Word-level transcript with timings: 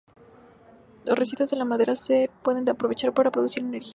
Los 1.05 1.15
residuos 1.15 1.51
de 1.51 1.57
la 1.57 1.63
madera 1.63 1.95
se 1.95 2.31
pueden 2.41 2.67
aprovechar 2.67 3.13
para 3.13 3.29
producir 3.29 3.61
energía. 3.61 3.89